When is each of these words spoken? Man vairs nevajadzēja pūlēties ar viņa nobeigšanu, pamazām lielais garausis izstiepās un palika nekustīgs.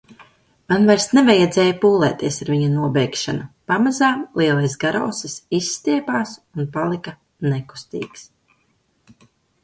Man 0.71 0.85
vairs 0.91 1.03
nevajadzēja 1.15 1.73
pūlēties 1.81 2.39
ar 2.45 2.47
viņa 2.53 2.69
nobeigšanu, 2.77 3.43
pamazām 3.71 4.23
lielais 4.41 4.75
garausis 4.83 5.35
izstiepās 5.57 6.33
un 6.63 6.71
palika 6.79 7.13
nekustīgs. 7.51 8.25